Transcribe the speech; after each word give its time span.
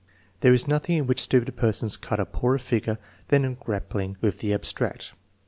There 0.39 0.51
is 0.51 0.67
nothing 0.67 0.97
in 0.97 1.05
which 1.05 1.21
stupid 1.21 1.55
persons 1.55 1.95
cut 1.95 2.19
a 2.19 2.25
poorer 2.25 2.57
figure 2.57 2.97
than 3.27 3.45
in 3.45 3.53
grappling 3.53 4.17
with 4.19 4.39
the 4.39 4.51
abstract. 4.51 5.13